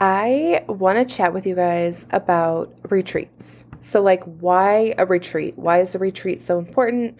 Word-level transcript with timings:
I 0.00 0.64
want 0.68 0.96
to 1.08 1.14
chat 1.14 1.32
with 1.34 1.46
you 1.46 1.56
guys 1.56 2.06
about 2.10 2.72
retreats. 2.88 3.64
So, 3.80 4.00
like, 4.00 4.22
why 4.24 4.94
a 4.96 5.06
retreat? 5.06 5.58
Why 5.58 5.80
is 5.80 5.94
a 5.94 5.98
retreat 5.98 6.40
so 6.40 6.58
important? 6.58 7.16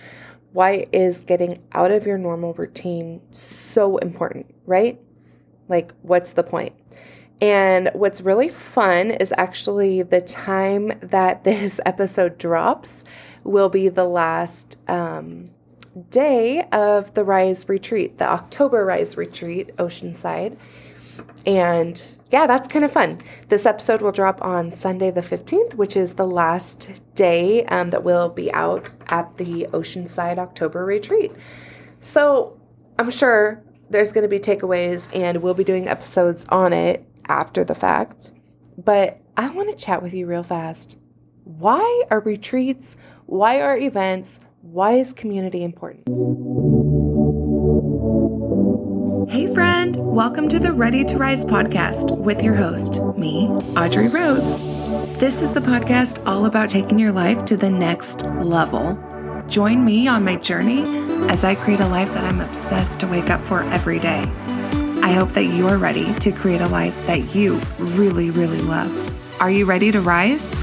Why 0.52 0.86
is 0.92 1.22
getting 1.22 1.60
out 1.72 1.90
of 1.90 2.06
your 2.06 2.18
normal 2.18 2.54
routine 2.54 3.20
so 3.32 3.98
important, 3.98 4.54
right? 4.64 5.00
Like, 5.68 5.92
what's 6.02 6.32
the 6.32 6.42
point? 6.44 6.72
And 7.40 7.90
what's 7.94 8.20
really 8.20 8.48
fun 8.48 9.10
is 9.10 9.32
actually 9.36 10.02
the 10.02 10.20
time 10.20 10.92
that 11.02 11.44
this 11.44 11.80
episode 11.84 12.38
drops 12.38 13.04
will 13.42 13.68
be 13.68 13.88
the 13.88 14.04
last 14.04 14.76
um, 14.88 15.50
day 16.10 16.62
of 16.70 17.14
the 17.14 17.24
Rise 17.24 17.68
Retreat, 17.68 18.18
the 18.18 18.28
October 18.28 18.84
Rise 18.84 19.16
Retreat, 19.16 19.76
Oceanside. 19.78 20.56
And 21.44 22.00
yeah, 22.30 22.46
that's 22.46 22.68
kind 22.68 22.84
of 22.84 22.92
fun. 22.92 23.18
This 23.48 23.64
episode 23.64 24.02
will 24.02 24.12
drop 24.12 24.42
on 24.42 24.70
Sunday 24.70 25.10
the 25.10 25.22
15th, 25.22 25.74
which 25.74 25.96
is 25.96 26.14
the 26.14 26.26
last 26.26 27.00
day 27.14 27.64
um, 27.66 27.90
that 27.90 28.04
will 28.04 28.28
be 28.28 28.52
out 28.52 28.88
at 29.08 29.38
the 29.38 29.66
Oceanside 29.72 30.38
October 30.38 30.84
Retreat. 30.84 31.32
So 32.00 32.60
I'm 32.98 33.10
sure 33.10 33.62
there's 33.88 34.12
going 34.12 34.22
to 34.22 34.28
be 34.28 34.38
takeaways, 34.38 35.08
and 35.16 35.42
we'll 35.42 35.54
be 35.54 35.64
doing 35.64 35.88
episodes 35.88 36.44
on 36.50 36.74
it 36.74 37.06
after 37.28 37.64
the 37.64 37.74
fact. 37.74 38.32
But 38.76 39.20
I 39.36 39.48
want 39.50 39.70
to 39.70 39.84
chat 39.84 40.02
with 40.02 40.12
you 40.12 40.26
real 40.26 40.42
fast. 40.42 40.98
Why 41.44 42.04
are 42.10 42.20
retreats? 42.20 42.98
Why 43.24 43.62
are 43.62 43.76
events? 43.76 44.40
Why 44.60 44.92
is 44.92 45.14
community 45.14 45.64
important? 45.64 46.67
Hey, 49.30 49.46
friend, 49.52 49.94
welcome 49.98 50.48
to 50.48 50.58
the 50.58 50.72
Ready 50.72 51.04
to 51.04 51.18
Rise 51.18 51.44
podcast 51.44 52.16
with 52.16 52.42
your 52.42 52.54
host, 52.54 53.02
me, 53.18 53.46
Audrey 53.76 54.08
Rose. 54.08 54.56
This 55.18 55.42
is 55.42 55.52
the 55.52 55.60
podcast 55.60 56.26
all 56.26 56.46
about 56.46 56.70
taking 56.70 56.98
your 56.98 57.12
life 57.12 57.44
to 57.44 57.56
the 57.58 57.68
next 57.68 58.22
level. 58.22 58.98
Join 59.46 59.84
me 59.84 60.08
on 60.08 60.24
my 60.24 60.36
journey 60.36 60.82
as 61.28 61.44
I 61.44 61.56
create 61.56 61.80
a 61.80 61.86
life 61.86 62.10
that 62.14 62.24
I'm 62.24 62.40
obsessed 62.40 63.00
to 63.00 63.06
wake 63.06 63.28
up 63.28 63.44
for 63.44 63.62
every 63.64 63.98
day. 63.98 64.22
I 65.02 65.12
hope 65.12 65.32
that 65.32 65.44
you 65.44 65.68
are 65.68 65.76
ready 65.76 66.14
to 66.20 66.32
create 66.32 66.62
a 66.62 66.68
life 66.68 66.96
that 67.06 67.34
you 67.34 67.60
really, 67.78 68.30
really 68.30 68.62
love. 68.62 68.90
Are 69.42 69.50
you 69.50 69.66
ready 69.66 69.92
to 69.92 70.00
rise? 70.00 70.54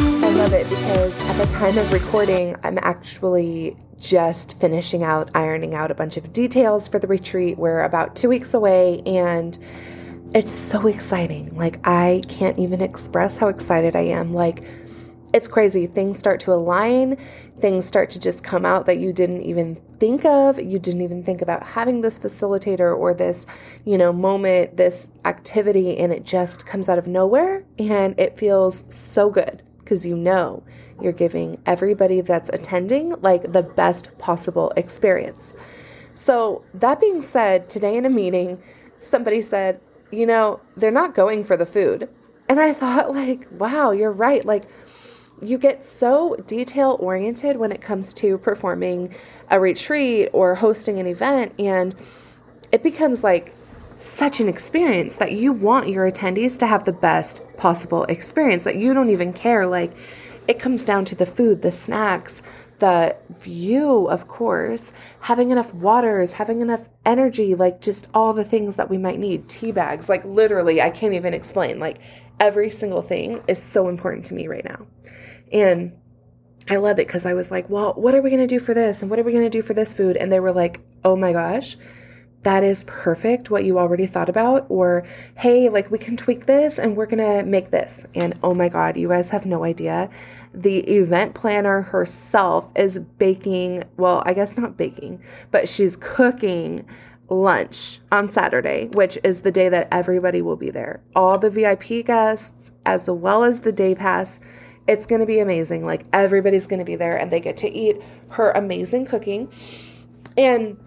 I 0.00 0.30
love 0.30 0.54
it 0.54 0.66
because 0.70 1.20
at 1.28 1.34
the 1.34 1.52
time 1.52 1.76
of 1.76 1.92
recording, 1.92 2.56
I'm 2.62 2.78
actually 2.80 3.76
just 4.00 4.58
finishing 4.58 5.04
out, 5.04 5.30
ironing 5.34 5.74
out 5.74 5.90
a 5.90 5.94
bunch 5.94 6.16
of 6.16 6.32
details 6.32 6.88
for 6.88 6.98
the 6.98 7.06
retreat. 7.06 7.58
We're 7.58 7.82
about 7.82 8.16
two 8.16 8.28
weeks 8.28 8.54
away 8.54 9.02
and 9.06 9.56
it's 10.34 10.52
so 10.52 10.86
exciting. 10.86 11.54
Like, 11.56 11.80
I 11.86 12.22
can't 12.28 12.58
even 12.58 12.80
express 12.80 13.36
how 13.38 13.48
excited 13.48 13.94
I 13.94 14.02
am. 14.02 14.32
Like, 14.32 14.64
it's 15.32 15.46
crazy. 15.46 15.86
Things 15.86 16.18
start 16.18 16.40
to 16.40 16.52
align, 16.52 17.16
things 17.56 17.84
start 17.84 18.10
to 18.10 18.20
just 18.20 18.42
come 18.42 18.64
out 18.64 18.86
that 18.86 18.98
you 18.98 19.12
didn't 19.12 19.42
even 19.42 19.76
think 19.98 20.24
of. 20.24 20.60
You 20.60 20.78
didn't 20.78 21.02
even 21.02 21.22
think 21.22 21.42
about 21.42 21.62
having 21.62 22.00
this 22.00 22.18
facilitator 22.18 22.96
or 22.96 23.14
this, 23.14 23.46
you 23.84 23.96
know, 23.98 24.12
moment, 24.12 24.76
this 24.76 25.08
activity, 25.24 25.98
and 25.98 26.12
it 26.12 26.24
just 26.24 26.66
comes 26.66 26.88
out 26.88 26.98
of 26.98 27.06
nowhere 27.06 27.64
and 27.78 28.18
it 28.18 28.36
feels 28.36 28.92
so 28.92 29.30
good 29.30 29.62
because 29.90 30.06
you 30.06 30.16
know 30.16 30.62
you're 31.02 31.12
giving 31.12 31.60
everybody 31.66 32.20
that's 32.20 32.48
attending 32.50 33.10
like 33.22 33.52
the 33.52 33.64
best 33.64 34.16
possible 34.18 34.72
experience. 34.76 35.52
So, 36.14 36.62
that 36.74 37.00
being 37.00 37.22
said, 37.22 37.68
today 37.68 37.96
in 37.96 38.06
a 38.06 38.10
meeting, 38.10 38.62
somebody 38.98 39.42
said, 39.42 39.80
you 40.12 40.26
know, 40.26 40.60
they're 40.76 40.92
not 40.92 41.16
going 41.16 41.42
for 41.42 41.56
the 41.56 41.66
food. 41.66 42.08
And 42.48 42.60
I 42.60 42.72
thought, 42.72 43.12
like, 43.14 43.48
wow, 43.50 43.90
you're 43.90 44.12
right. 44.12 44.44
Like, 44.44 44.66
you 45.42 45.58
get 45.58 45.82
so 45.82 46.36
detail 46.46 46.96
oriented 47.00 47.56
when 47.56 47.72
it 47.72 47.80
comes 47.80 48.14
to 48.14 48.38
performing 48.38 49.12
a 49.50 49.58
retreat 49.58 50.28
or 50.32 50.54
hosting 50.54 51.00
an 51.00 51.08
event, 51.08 51.52
and 51.58 51.96
it 52.70 52.84
becomes 52.84 53.24
like 53.24 53.52
such 54.02 54.40
an 54.40 54.48
experience 54.48 55.16
that 55.16 55.32
you 55.32 55.52
want 55.52 55.88
your 55.88 56.10
attendees 56.10 56.58
to 56.58 56.66
have 56.66 56.84
the 56.84 56.92
best 56.92 57.42
possible 57.56 58.04
experience, 58.04 58.64
that 58.64 58.76
you 58.76 58.94
don't 58.94 59.10
even 59.10 59.32
care. 59.32 59.66
Like, 59.66 59.92
it 60.48 60.58
comes 60.58 60.84
down 60.84 61.04
to 61.06 61.14
the 61.14 61.26
food, 61.26 61.62
the 61.62 61.70
snacks, 61.70 62.42
the 62.80 63.16
view, 63.38 64.08
of 64.08 64.26
course, 64.26 64.92
having 65.20 65.50
enough 65.50 65.72
waters, 65.74 66.32
having 66.32 66.60
enough 66.60 66.88
energy, 67.04 67.54
like 67.54 67.80
just 67.80 68.08
all 68.14 68.32
the 68.32 68.44
things 68.44 68.76
that 68.76 68.90
we 68.90 68.98
might 68.98 69.18
need. 69.18 69.48
Tea 69.48 69.70
bags, 69.70 70.08
like 70.08 70.24
literally, 70.24 70.80
I 70.80 70.90
can't 70.90 71.14
even 71.14 71.34
explain. 71.34 71.78
Like 71.78 71.98
every 72.40 72.70
single 72.70 73.02
thing 73.02 73.42
is 73.46 73.62
so 73.62 73.88
important 73.88 74.26
to 74.26 74.34
me 74.34 74.48
right 74.48 74.64
now. 74.64 74.86
And 75.52 75.92
I 76.68 76.76
love 76.76 76.98
it 76.98 77.06
because 77.06 77.26
I 77.26 77.34
was 77.34 77.50
like, 77.50 77.68
well, 77.68 77.92
what 77.94 78.14
are 78.14 78.22
we 78.22 78.30
going 78.30 78.40
to 78.40 78.46
do 78.46 78.60
for 78.60 78.74
this? 78.74 79.02
And 79.02 79.10
what 79.10 79.18
are 79.18 79.24
we 79.24 79.32
going 79.32 79.44
to 79.44 79.50
do 79.50 79.62
for 79.62 79.74
this 79.74 79.92
food? 79.92 80.16
And 80.16 80.32
they 80.32 80.40
were 80.40 80.52
like, 80.52 80.80
oh 81.04 81.16
my 81.16 81.32
gosh, 81.32 81.76
that 82.42 82.64
is 82.64 82.84
perfect 82.84 83.50
what 83.50 83.64
you 83.64 83.78
already 83.78 84.06
thought 84.06 84.28
about. 84.28 84.66
Or, 84.68 85.04
hey, 85.36 85.68
like 85.68 85.90
we 85.90 85.98
can 85.98 86.16
tweak 86.16 86.46
this 86.46 86.78
and 86.78 86.96
we're 86.96 87.06
going 87.06 87.18
to 87.18 87.44
make 87.48 87.70
this. 87.70 88.06
And 88.14 88.38
oh 88.42 88.54
my 88.54 88.68
God, 88.68 88.96
you 88.96 89.08
guys 89.08 89.30
have 89.30 89.44
no 89.44 89.64
idea. 89.64 90.08
The 90.54 90.78
event 90.78 91.34
planner 91.34 91.82
herself 91.82 92.70
is 92.76 92.98
baking, 92.98 93.84
well, 93.96 94.22
I 94.24 94.32
guess 94.32 94.56
not 94.56 94.76
baking, 94.76 95.22
but 95.50 95.68
she's 95.68 95.96
cooking 95.96 96.86
lunch 97.28 98.00
on 98.10 98.28
Saturday, 98.28 98.88
which 98.94 99.16
is 99.22 99.42
the 99.42 99.52
day 99.52 99.68
that 99.68 99.88
everybody 99.92 100.42
will 100.42 100.56
be 100.56 100.70
there. 100.70 101.00
All 101.14 101.38
the 101.38 101.50
VIP 101.50 102.04
guests, 102.04 102.72
as 102.86 103.08
well 103.08 103.44
as 103.44 103.60
the 103.60 103.72
day 103.72 103.94
pass. 103.94 104.40
It's 104.88 105.06
going 105.06 105.20
to 105.20 105.26
be 105.26 105.38
amazing. 105.38 105.86
Like 105.86 106.04
everybody's 106.12 106.66
going 106.66 106.80
to 106.80 106.84
be 106.84 106.96
there 106.96 107.16
and 107.16 107.30
they 107.30 107.38
get 107.38 107.56
to 107.58 107.70
eat 107.70 108.00
her 108.32 108.50
amazing 108.52 109.04
cooking. 109.04 109.52
And 110.36 110.78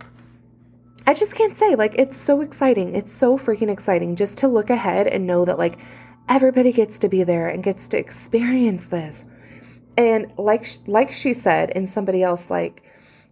I 1.05 1.13
just 1.13 1.35
can't 1.35 1.55
say, 1.55 1.75
like, 1.75 1.95
it's 1.97 2.15
so 2.15 2.41
exciting. 2.41 2.95
It's 2.95 3.11
so 3.11 3.37
freaking 3.37 3.69
exciting 3.69 4.15
just 4.15 4.37
to 4.39 4.47
look 4.47 4.69
ahead 4.69 5.07
and 5.07 5.27
know 5.27 5.43
that, 5.45 5.57
like, 5.57 5.77
everybody 6.29 6.71
gets 6.71 6.99
to 6.99 7.09
be 7.09 7.23
there 7.23 7.49
and 7.49 7.63
gets 7.63 7.87
to 7.89 7.99
experience 7.99 8.87
this. 8.87 9.25
And 9.97 10.31
like, 10.37 10.67
like 10.87 11.11
she 11.11 11.33
said, 11.33 11.71
and 11.75 11.89
somebody 11.89 12.23
else, 12.23 12.49
like 12.49 12.83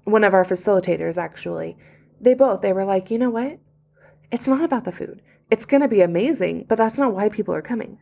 one 0.03 0.23
of 0.23 0.33
our 0.33 0.45
facilitators 0.45 1.17
actually, 1.17 1.77
they 2.19 2.33
both, 2.33 2.61
they 2.61 2.73
were 2.73 2.85
like, 2.85 3.09
you 3.09 3.17
know 3.17 3.29
what? 3.29 3.59
It's 4.31 4.47
not 4.47 4.63
about 4.63 4.83
the 4.83 4.91
food. 4.91 5.21
It's 5.49 5.65
going 5.65 5.81
to 5.81 5.87
be 5.87 6.01
amazing, 6.01 6.65
but 6.69 6.77
that's 6.77 6.99
not 6.99 7.13
why 7.13 7.29
people 7.29 7.53
are 7.53 7.61
coming. 7.61 7.97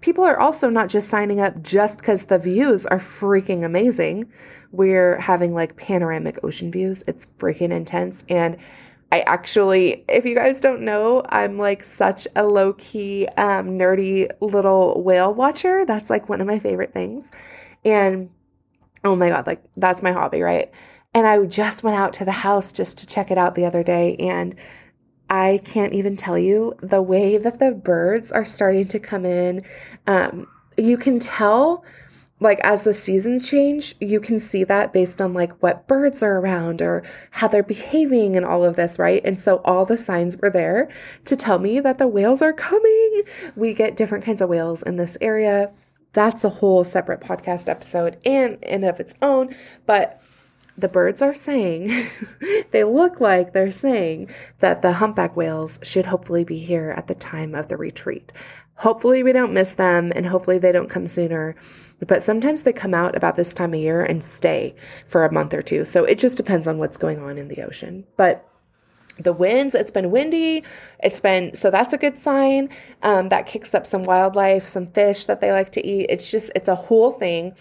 People 0.00 0.24
are 0.24 0.38
also 0.38 0.68
not 0.68 0.88
just 0.88 1.08
signing 1.08 1.40
up 1.40 1.62
just 1.62 1.98
because 1.98 2.26
the 2.26 2.38
views 2.38 2.84
are 2.86 2.98
freaking 2.98 3.64
amazing. 3.64 4.30
We're 4.70 5.18
having 5.18 5.54
like 5.54 5.76
panoramic 5.76 6.44
ocean 6.44 6.70
views. 6.70 7.02
It's 7.06 7.26
freaking 7.26 7.72
intense. 7.72 8.24
And 8.28 8.58
I 9.12 9.20
actually, 9.20 10.04
if 10.08 10.24
you 10.24 10.34
guys 10.34 10.60
don't 10.60 10.82
know, 10.82 11.22
I'm 11.28 11.58
like 11.58 11.84
such 11.84 12.26
a 12.34 12.44
low 12.44 12.72
key, 12.72 13.26
um, 13.36 13.78
nerdy 13.78 14.28
little 14.40 15.02
whale 15.02 15.32
watcher. 15.32 15.84
That's 15.84 16.10
like 16.10 16.28
one 16.28 16.40
of 16.40 16.46
my 16.46 16.58
favorite 16.58 16.92
things. 16.92 17.30
And 17.84 18.30
oh 19.04 19.14
my 19.14 19.28
God, 19.28 19.46
like 19.46 19.62
that's 19.76 20.02
my 20.02 20.12
hobby, 20.12 20.42
right? 20.42 20.70
And 21.14 21.26
I 21.26 21.44
just 21.46 21.82
went 21.82 21.96
out 21.96 22.12
to 22.14 22.24
the 22.24 22.32
house 22.32 22.72
just 22.72 22.98
to 22.98 23.06
check 23.06 23.30
it 23.30 23.38
out 23.38 23.54
the 23.54 23.64
other 23.64 23.82
day. 23.82 24.16
And 24.16 24.56
I 25.30 25.60
can't 25.64 25.92
even 25.92 26.16
tell 26.16 26.38
you 26.38 26.74
the 26.80 27.00
way 27.00 27.38
that 27.38 27.58
the 27.58 27.70
birds 27.70 28.32
are 28.32 28.44
starting 28.44 28.86
to 28.88 28.98
come 28.98 29.24
in. 29.24 29.62
Um, 30.06 30.46
you 30.76 30.96
can 30.96 31.18
tell 31.18 31.84
like 32.38 32.60
as 32.62 32.82
the 32.82 32.92
seasons 32.92 33.48
change, 33.48 33.94
you 33.98 34.20
can 34.20 34.38
see 34.38 34.62
that 34.64 34.92
based 34.92 35.22
on 35.22 35.32
like 35.32 35.52
what 35.62 35.86
birds 35.86 36.22
are 36.22 36.38
around 36.38 36.82
or 36.82 37.02
how 37.30 37.48
they're 37.48 37.62
behaving 37.62 38.36
and 38.36 38.44
all 38.44 38.64
of 38.64 38.76
this, 38.76 38.98
right? 38.98 39.22
And 39.24 39.40
so 39.40 39.62
all 39.64 39.86
the 39.86 39.96
signs 39.96 40.36
were 40.36 40.50
there 40.50 40.90
to 41.24 41.36
tell 41.36 41.58
me 41.58 41.80
that 41.80 41.98
the 41.98 42.06
whales 42.06 42.42
are 42.42 42.52
coming. 42.52 43.22
We 43.54 43.72
get 43.72 43.96
different 43.96 44.24
kinds 44.24 44.42
of 44.42 44.50
whales 44.50 44.82
in 44.82 44.96
this 44.96 45.16
area. 45.20 45.70
That's 46.12 46.44
a 46.44 46.50
whole 46.50 46.84
separate 46.84 47.20
podcast 47.20 47.68
episode 47.68 48.18
in 48.22 48.58
and 48.62 48.84
of 48.84 49.00
its 49.00 49.14
own, 49.22 49.54
but 49.86 50.20
the 50.78 50.88
birds 50.88 51.22
are 51.22 51.34
saying, 51.34 52.06
they 52.70 52.84
look 52.84 53.18
like 53.18 53.52
they're 53.52 53.70
saying 53.70 54.28
that 54.58 54.82
the 54.82 54.92
humpback 54.92 55.36
whales 55.36 55.80
should 55.82 56.06
hopefully 56.06 56.44
be 56.44 56.58
here 56.58 56.92
at 56.96 57.06
the 57.06 57.14
time 57.14 57.54
of 57.54 57.68
the 57.68 57.76
retreat. 57.78 58.32
Hopefully, 58.76 59.22
we 59.22 59.32
don't 59.32 59.52
miss 59.52 59.74
them 59.74 60.12
and 60.14 60.26
hopefully 60.26 60.58
they 60.58 60.72
don't 60.72 60.90
come 60.90 61.06
sooner. 61.06 61.54
But 62.06 62.22
sometimes 62.22 62.62
they 62.62 62.72
come 62.72 62.92
out 62.92 63.16
about 63.16 63.36
this 63.36 63.54
time 63.54 63.72
of 63.72 63.80
year 63.80 64.04
and 64.04 64.22
stay 64.22 64.74
for 65.08 65.24
a 65.24 65.32
month 65.32 65.54
or 65.54 65.62
two. 65.62 65.84
So 65.84 66.04
it 66.04 66.18
just 66.18 66.36
depends 66.36 66.66
on 66.66 66.78
what's 66.78 66.98
going 66.98 67.20
on 67.20 67.38
in 67.38 67.48
the 67.48 67.62
ocean. 67.62 68.04
But 68.16 68.46
the 69.18 69.32
winds, 69.32 69.74
it's 69.74 69.90
been 69.90 70.10
windy. 70.10 70.62
It's 71.02 71.20
been, 71.20 71.54
so 71.54 71.70
that's 71.70 71.94
a 71.94 71.98
good 71.98 72.18
sign. 72.18 72.68
Um, 73.02 73.30
that 73.30 73.46
kicks 73.46 73.74
up 73.74 73.86
some 73.86 74.02
wildlife, 74.02 74.66
some 74.66 74.86
fish 74.86 75.24
that 75.24 75.40
they 75.40 75.52
like 75.52 75.72
to 75.72 75.86
eat. 75.86 76.06
It's 76.10 76.30
just, 76.30 76.52
it's 76.54 76.68
a 76.68 76.74
whole 76.74 77.12
thing. 77.12 77.54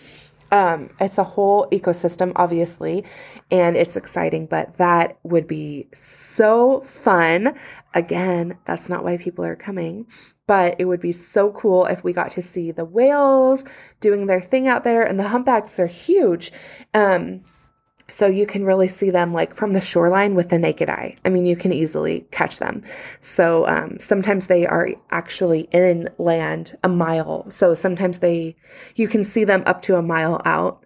Um, 0.51 0.89
it's 1.00 1.17
a 1.17 1.23
whole 1.23 1.67
ecosystem, 1.71 2.31
obviously, 2.35 3.03
and 3.51 3.75
it's 3.75 3.97
exciting, 3.97 4.45
but 4.45 4.77
that 4.77 5.17
would 5.23 5.47
be 5.47 5.88
so 5.94 6.81
fun. 6.81 7.57
Again, 7.94 8.57
that's 8.65 8.89
not 8.89 9.03
why 9.03 9.17
people 9.17 9.44
are 9.44 9.56
coming, 9.56 10.06
but 10.47 10.75
it 10.80 10.86
would 10.86 11.01
be 11.01 11.12
so 11.12 11.51
cool 11.51 11.86
if 11.86 12.03
we 12.03 12.13
got 12.13 12.31
to 12.31 12.42
see 12.42 12.71
the 12.71 12.86
whales 12.86 13.65
doing 14.00 14.27
their 14.27 14.42
thing 14.42 14.68
out 14.68 14.83
there, 14.83 15.03
and 15.03 15.19
the 15.19 15.30
humpbacks 15.30 15.80
are 15.80 15.88
huge. 15.88 16.51
Um, 16.94 17.44
so 18.07 18.27
you 18.27 18.45
can 18.45 18.65
really 18.65 18.88
see 18.88 19.09
them 19.09 19.33
like 19.33 19.56
from 19.56 19.71
the 19.71 19.81
shoreline 19.81 20.36
with 20.36 20.50
the 20.50 20.59
naked 20.59 20.89
eye. 20.89 21.15
I 21.25 21.30
mean, 21.30 21.45
you 21.45 21.56
can 21.56 21.74
easily 21.74 22.27
catch 22.30 22.59
them. 22.59 22.83
So 23.19 23.68
um, 23.68 24.00
sometimes 24.00 24.45
they 24.45 24.68
are 24.68 24.89
actually 25.09 25.62
inland 25.71 26.77
a 26.83 26.89
mile. 26.89 27.50
So 27.50 27.74
sometimes 27.74 28.19
they, 28.19 28.56
you 28.95 29.07
can 29.07 29.24
see 29.24 29.44
them 29.44 29.63
up 29.65 29.81
to 29.83 29.95
a 29.95 30.03
mile 30.03 30.39
out. 30.45 30.86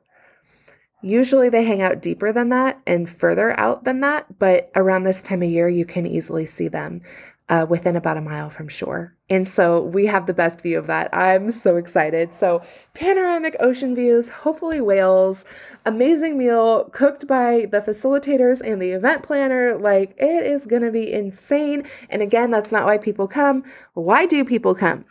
Usually 1.02 1.50
they 1.50 1.64
hang 1.66 1.82
out 1.82 2.02
deeper 2.02 2.32
than 2.32 2.50
that 2.50 2.80
and 2.88 3.10
further 3.10 3.58
out 3.60 3.84
than 3.84 4.00
that, 4.02 4.40
but 4.40 4.70
around 4.76 5.04
this 5.04 5.22
time 5.22 5.42
of 5.42 5.50
year, 5.50 5.68
you 5.68 5.86
can 5.86 6.06
easily 6.06 6.46
see 6.46 6.68
them 6.68 7.02
uh, 7.50 7.66
within 7.68 7.96
about 7.96 8.18
a 8.18 8.22
mile 8.22 8.50
from 8.50 8.68
shore. 8.68 9.16
And 9.30 9.48
so 9.48 9.82
we 9.82 10.06
have 10.06 10.28
the 10.28 10.34
best 10.34 10.62
view 10.62 10.78
of 10.78 10.88
that. 10.88 11.10
I'm 11.14 11.52
so 11.52 11.78
excited. 11.78 12.32
So, 12.32 12.62
panoramic 12.94 13.56
ocean 13.60 13.96
views, 13.96 14.30
hopefully, 14.30 14.82
whales, 14.82 15.46
amazing 15.86 16.38
meal 16.38 16.86
cooked 16.92 17.28
by 17.28 17.68
the 17.72 17.82
facilitators 17.82 18.62
and 18.62 18.82
the 18.82 18.92
event 18.92 19.24
planner. 19.24 19.78
Like, 19.78 20.12
it 20.18 20.46
is 20.46 20.68
going 20.68 20.84
to 20.84 20.92
be 20.92 21.12
insane. 21.12 21.86
And 22.10 22.22
again, 22.22 22.52
that's 22.52 22.72
not 22.72 22.86
why 22.86 22.98
people 23.00 23.28
come. 23.28 23.64
Why 23.94 24.26
do 24.26 24.46
people 24.46 24.76
come? 24.76 25.06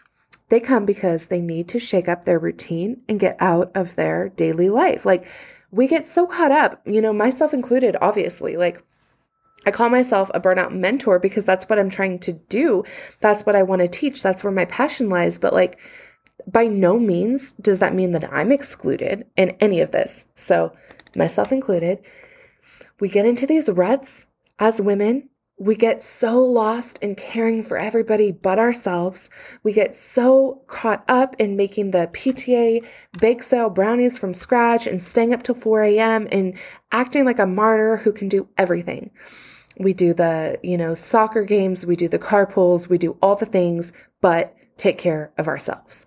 They 0.48 0.60
come 0.60 0.86
because 0.86 1.26
they 1.26 1.40
need 1.40 1.68
to 1.68 1.78
shake 1.78 2.08
up 2.08 2.24
their 2.24 2.38
routine 2.38 3.02
and 3.08 3.20
get 3.20 3.36
out 3.40 3.70
of 3.74 3.96
their 3.96 4.30
daily 4.30 4.68
life. 4.68 5.04
Like, 5.04 5.26
we 5.70 5.86
get 5.86 6.08
so 6.08 6.26
caught 6.26 6.52
up, 6.52 6.80
you 6.86 7.02
know, 7.02 7.12
myself 7.12 7.52
included, 7.52 7.96
obviously. 8.00 8.56
Like, 8.56 8.82
I 9.68 9.70
call 9.70 9.90
myself 9.90 10.30
a 10.32 10.40
burnout 10.40 10.72
mentor 10.72 11.18
because 11.18 11.44
that's 11.44 11.68
what 11.68 11.78
I'm 11.78 11.90
trying 11.90 12.20
to 12.20 12.32
do. 12.32 12.84
That's 13.20 13.44
what 13.44 13.54
I 13.54 13.62
want 13.62 13.82
to 13.82 13.88
teach. 13.88 14.22
That's 14.22 14.42
where 14.42 14.50
my 14.50 14.64
passion 14.64 15.10
lies. 15.10 15.38
But 15.38 15.52
like, 15.52 15.78
by 16.46 16.64
no 16.68 16.98
means 16.98 17.52
does 17.52 17.78
that 17.80 17.94
mean 17.94 18.12
that 18.12 18.32
I'm 18.32 18.50
excluded 18.50 19.26
in 19.36 19.50
any 19.60 19.82
of 19.82 19.90
this. 19.90 20.24
So, 20.34 20.74
myself 21.14 21.52
included, 21.52 21.98
we 22.98 23.10
get 23.10 23.26
into 23.26 23.46
these 23.46 23.68
ruts 23.68 24.28
as 24.58 24.80
women. 24.80 25.28
We 25.58 25.74
get 25.74 26.02
so 26.02 26.42
lost 26.42 27.02
in 27.02 27.14
caring 27.14 27.62
for 27.62 27.76
everybody 27.76 28.32
but 28.32 28.58
ourselves. 28.58 29.28
We 29.64 29.74
get 29.74 29.94
so 29.94 30.62
caught 30.66 31.04
up 31.08 31.36
in 31.38 31.56
making 31.56 31.90
the 31.90 32.08
PTA 32.14 32.86
bake 33.20 33.42
sale 33.42 33.68
brownies 33.68 34.16
from 34.16 34.32
scratch 34.32 34.86
and 34.86 35.02
staying 35.02 35.34
up 35.34 35.42
till 35.42 35.56
4 35.56 35.82
a.m. 35.82 36.26
and 36.32 36.56
acting 36.90 37.26
like 37.26 37.38
a 37.38 37.44
martyr 37.46 37.98
who 37.98 38.12
can 38.12 38.30
do 38.30 38.48
everything. 38.56 39.10
We 39.78 39.92
do 39.92 40.12
the, 40.12 40.58
you 40.62 40.76
know, 40.76 40.94
soccer 40.94 41.42
games, 41.42 41.86
we 41.86 41.96
do 41.96 42.08
the 42.08 42.18
car 42.18 42.46
carpools, 42.46 42.88
we 42.88 42.98
do 42.98 43.16
all 43.22 43.36
the 43.36 43.46
things, 43.46 43.92
but 44.20 44.54
take 44.76 44.98
care 44.98 45.32
of 45.38 45.48
ourselves. 45.48 46.06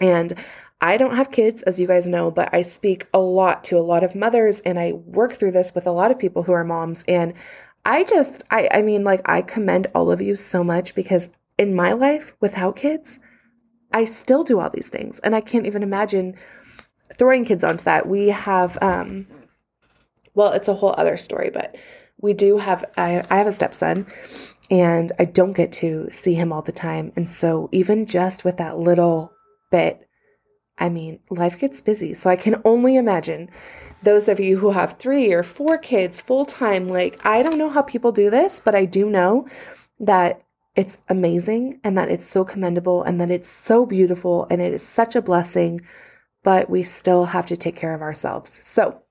And 0.00 0.34
I 0.80 0.96
don't 0.96 1.16
have 1.16 1.30
kids, 1.30 1.62
as 1.62 1.80
you 1.80 1.86
guys 1.86 2.06
know, 2.06 2.30
but 2.30 2.52
I 2.52 2.62
speak 2.62 3.06
a 3.14 3.18
lot 3.18 3.64
to 3.64 3.78
a 3.78 3.80
lot 3.80 4.04
of 4.04 4.14
mothers 4.14 4.60
and 4.60 4.78
I 4.78 4.92
work 4.92 5.32
through 5.32 5.52
this 5.52 5.74
with 5.74 5.86
a 5.86 5.92
lot 5.92 6.10
of 6.10 6.18
people 6.18 6.42
who 6.42 6.52
are 6.52 6.64
moms. 6.64 7.04
And 7.08 7.34
I 7.84 8.04
just, 8.04 8.44
I, 8.50 8.68
I 8.70 8.82
mean, 8.82 9.04
like, 9.04 9.20
I 9.24 9.42
commend 9.42 9.86
all 9.94 10.10
of 10.10 10.20
you 10.20 10.36
so 10.36 10.62
much 10.62 10.94
because 10.94 11.30
in 11.58 11.74
my 11.74 11.92
life 11.92 12.34
without 12.40 12.76
kids, 12.76 13.18
I 13.92 14.04
still 14.04 14.44
do 14.44 14.60
all 14.60 14.70
these 14.70 14.88
things. 14.88 15.20
And 15.20 15.34
I 15.34 15.40
can't 15.40 15.66
even 15.66 15.82
imagine 15.82 16.34
throwing 17.16 17.44
kids 17.44 17.62
onto 17.64 17.84
that. 17.84 18.08
We 18.08 18.28
have, 18.28 18.76
um, 18.82 19.26
well, 20.34 20.52
it's 20.52 20.68
a 20.68 20.74
whole 20.74 20.94
other 20.98 21.16
story, 21.16 21.50
but 21.52 21.76
we 22.24 22.32
do 22.32 22.56
have 22.56 22.84
I, 22.96 23.22
I 23.30 23.36
have 23.36 23.46
a 23.46 23.52
stepson 23.52 24.06
and 24.70 25.12
I 25.18 25.26
don't 25.26 25.52
get 25.52 25.70
to 25.72 26.08
see 26.10 26.34
him 26.34 26.52
all 26.52 26.62
the 26.62 26.72
time. 26.72 27.12
And 27.16 27.28
so 27.28 27.68
even 27.70 28.06
just 28.06 28.44
with 28.44 28.56
that 28.56 28.78
little 28.78 29.32
bit, 29.70 30.08
I 30.78 30.88
mean, 30.88 31.20
life 31.28 31.58
gets 31.58 31.82
busy. 31.82 32.14
So 32.14 32.30
I 32.30 32.36
can 32.36 32.62
only 32.64 32.96
imagine 32.96 33.50
those 34.02 34.28
of 34.28 34.40
you 34.40 34.58
who 34.58 34.70
have 34.70 34.94
three 34.94 35.32
or 35.32 35.42
four 35.42 35.76
kids 35.76 36.20
full 36.20 36.46
time, 36.46 36.88
like, 36.88 37.20
I 37.24 37.42
don't 37.42 37.58
know 37.58 37.70
how 37.70 37.82
people 37.82 38.10
do 38.10 38.30
this, 38.30 38.58
but 38.58 38.74
I 38.74 38.86
do 38.86 39.10
know 39.10 39.46
that 40.00 40.42
it's 40.74 41.02
amazing 41.08 41.78
and 41.84 41.96
that 41.98 42.10
it's 42.10 42.24
so 42.26 42.42
commendable 42.44 43.02
and 43.02 43.20
that 43.20 43.30
it's 43.30 43.48
so 43.48 43.86
beautiful 43.86 44.46
and 44.50 44.60
it 44.62 44.72
is 44.72 44.82
such 44.82 45.14
a 45.14 45.22
blessing, 45.22 45.82
but 46.42 46.68
we 46.70 46.82
still 46.82 47.26
have 47.26 47.46
to 47.46 47.56
take 47.56 47.76
care 47.76 47.94
of 47.94 48.02
ourselves. 48.02 48.60
So, 48.64 49.02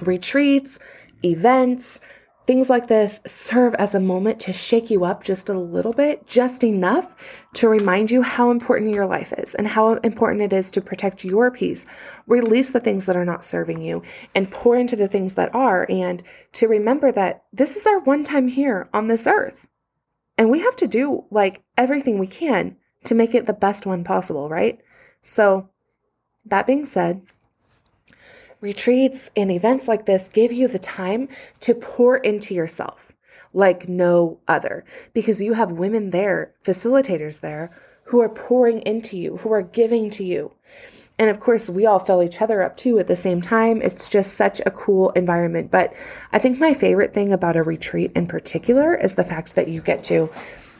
retreats, 0.00 0.78
events, 1.24 2.00
things 2.46 2.68
like 2.68 2.88
this 2.88 3.20
serve 3.26 3.74
as 3.74 3.94
a 3.94 4.00
moment 4.00 4.40
to 4.40 4.52
shake 4.52 4.90
you 4.90 5.04
up 5.04 5.22
just 5.22 5.48
a 5.48 5.58
little 5.58 5.92
bit, 5.92 6.26
just 6.26 6.64
enough 6.64 7.14
to 7.54 7.68
remind 7.68 8.10
you 8.10 8.22
how 8.22 8.50
important 8.50 8.92
your 8.92 9.06
life 9.06 9.32
is 9.38 9.54
and 9.54 9.68
how 9.68 9.94
important 9.98 10.42
it 10.42 10.52
is 10.52 10.70
to 10.72 10.80
protect 10.80 11.24
your 11.24 11.50
peace, 11.50 11.86
release 12.26 12.70
the 12.70 12.80
things 12.80 13.06
that 13.06 13.16
are 13.16 13.24
not 13.24 13.44
serving 13.44 13.80
you, 13.80 14.02
and 14.34 14.50
pour 14.50 14.76
into 14.76 14.96
the 14.96 15.08
things 15.08 15.34
that 15.34 15.54
are, 15.54 15.86
and 15.88 16.22
to 16.52 16.66
remember 16.66 17.12
that 17.12 17.44
this 17.52 17.76
is 17.76 17.86
our 17.86 18.00
one 18.00 18.24
time 18.24 18.48
here 18.48 18.88
on 18.92 19.06
this 19.06 19.26
earth. 19.26 19.68
And 20.36 20.50
we 20.50 20.60
have 20.60 20.76
to 20.76 20.88
do 20.88 21.26
like 21.30 21.62
everything 21.76 22.18
we 22.18 22.26
can 22.26 22.76
to 23.04 23.14
make 23.14 23.34
it 23.34 23.46
the 23.46 23.52
best 23.52 23.86
one 23.86 24.04
possible, 24.04 24.48
right? 24.48 24.80
So, 25.22 25.68
that 26.46 26.66
being 26.66 26.84
said, 26.84 27.22
retreats 28.60 29.30
and 29.36 29.50
events 29.50 29.88
like 29.88 30.06
this 30.06 30.28
give 30.28 30.52
you 30.52 30.68
the 30.68 30.78
time 30.78 31.28
to 31.60 31.74
pour 31.74 32.16
into 32.18 32.54
yourself 32.54 33.12
like 33.52 33.88
no 33.88 34.38
other 34.46 34.84
because 35.12 35.42
you 35.42 35.54
have 35.54 35.72
women 35.72 36.10
there, 36.10 36.54
facilitators 36.64 37.40
there, 37.40 37.70
who 38.04 38.20
are 38.20 38.28
pouring 38.28 38.80
into 38.82 39.16
you, 39.16 39.38
who 39.38 39.52
are 39.52 39.62
giving 39.62 40.10
to 40.10 40.24
you. 40.24 40.52
And 41.18 41.28
of 41.28 41.38
course, 41.38 41.68
we 41.68 41.84
all 41.84 41.98
fill 41.98 42.22
each 42.22 42.40
other 42.40 42.62
up 42.62 42.76
too 42.76 42.98
at 42.98 43.06
the 43.06 43.16
same 43.16 43.42
time. 43.42 43.82
It's 43.82 44.08
just 44.08 44.34
such 44.34 44.60
a 44.64 44.70
cool 44.70 45.10
environment. 45.10 45.70
But 45.70 45.92
I 46.32 46.38
think 46.38 46.58
my 46.58 46.72
favorite 46.72 47.12
thing 47.12 47.32
about 47.32 47.56
a 47.56 47.62
retreat 47.62 48.12
in 48.16 48.26
particular 48.26 48.94
is 48.94 49.14
the 49.14 49.24
fact 49.24 49.54
that 49.54 49.68
you 49.68 49.82
get 49.82 50.02
to 50.04 50.30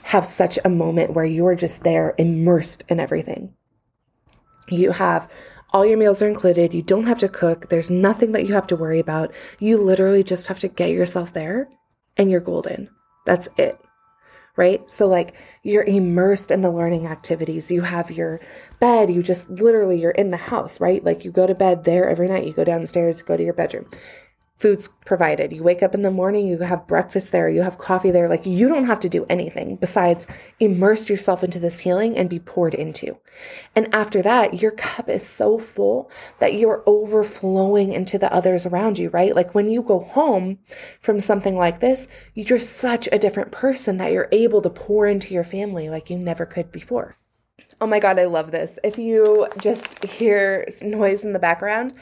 have 0.03 0.25
such 0.25 0.59
a 0.65 0.71
moment 0.71 1.13
where 1.13 1.27
you're 1.27 1.55
just 1.55 1.85
there 1.85 2.15
immersed 2.17 2.85
in 2.89 2.99
everything. 2.99 3.53
You 4.69 4.93
have 4.93 5.31
all 5.73 5.87
your 5.87 5.99
meals 5.99 6.23
are 6.23 6.29
included. 6.29 6.75
You 6.75 6.83
don't 6.83 7.07
have 7.07 7.19
to 7.21 7.29
cook. 7.29 7.69
There's 7.69 7.91
nothing 7.91 8.33
that 8.33 8.47
you 8.47 8.55
have 8.55 8.67
to 8.69 8.77
worry 8.77 8.99
about. 8.99 9.33
You 9.59 9.77
literally 9.77 10.23
just 10.23 10.47
have 10.49 10.59
to 10.61 10.69
get 10.69 10.91
yourself 10.91 11.33
there 11.33 11.69
and 12.17 12.31
you're 12.31 12.41
golden. 12.41 12.89
That's 13.27 13.49
it. 13.57 13.79
Right? 14.57 14.89
So, 14.91 15.07
like, 15.07 15.35
you're 15.63 15.85
immersed 15.85 16.51
in 16.51 16.61
the 16.61 16.71
learning 16.71 17.07
activities. 17.07 17.71
You 17.71 17.83
have 17.83 18.11
your 18.11 18.41
bed. 18.81 19.11
You 19.11 19.23
just 19.23 19.49
literally, 19.49 20.01
you're 20.01 20.11
in 20.11 20.31
the 20.31 20.37
house, 20.37 20.81
right? 20.81 21.03
Like, 21.03 21.25
you 21.25 21.31
go 21.31 21.47
to 21.47 21.55
bed 21.55 21.85
there 21.85 22.11
every 22.11 22.29
night. 22.29 22.47
You 22.47 22.53
go 22.53 22.65
downstairs, 22.65 23.23
go 23.23 23.37
to 23.37 23.45
your 23.45 23.55
bedroom 23.55 23.89
food's 24.61 24.89
provided. 25.07 25.53
You 25.53 25.63
wake 25.63 25.83
up 25.83 25.95
in 25.95 26.03
the 26.03 26.11
morning, 26.11 26.47
you 26.47 26.59
have 26.59 26.87
breakfast 26.87 27.33
there, 27.33 27.49
you 27.49 27.63
have 27.63 27.79
coffee 27.79 28.11
there. 28.11 28.29
Like 28.29 28.45
you 28.45 28.69
don't 28.69 28.85
have 28.85 29.01
to 29.01 29.09
do 29.09 29.25
anything 29.31 29.77
besides 29.77 30.27
immerse 30.61 31.09
yourself 31.09 31.43
into 31.43 31.59
this 31.59 31.81
healing 31.81 32.17
and 32.17 32.29
be 32.29 32.39
poured 32.39 32.75
into. 32.75 33.17
And 33.75 33.93
after 33.95 34.21
that, 34.21 34.61
your 34.61 34.73
cup 34.73 35.09
is 35.09 35.27
so 35.27 35.59
full 35.59 36.11
that 36.41 36.53
you're 36.53 36.85
overflowing 36.87 37.95
into 37.95 38.19
the 38.19 38.33
others 38.33 38.67
around 38.67 38.99
you, 38.99 39.09
right? 39.09 39.35
Like 39.35 39.55
when 39.55 39.71
you 39.71 39.83
go 39.83 40.01
home 40.01 40.59
from 41.01 41.21
something 41.21 41.57
like 41.57 41.81
this, 41.81 42.09
you're 42.35 42.59
such 42.59 43.09
a 43.11 43.19
different 43.19 43.53
person 43.53 43.97
that 43.97 44.13
you're 44.13 44.29
able 44.31 44.61
to 44.61 44.71
pour 44.71 45.07
into 45.07 45.33
your 45.33 45.45
family 45.45 45.89
like 45.89 46.11
you 46.11 46.19
never 46.19 46.45
could 46.45 46.71
before. 46.71 47.17
Oh 47.81 47.87
my 47.87 47.99
God, 47.99 48.19
I 48.19 48.27
love 48.27 48.51
this. 48.51 48.79
If 48.85 48.99
you 48.99 49.49
just 49.63 50.05
hear 50.05 50.67
noise 50.83 51.25
in 51.25 51.33
the 51.33 51.39
background, 51.39 51.95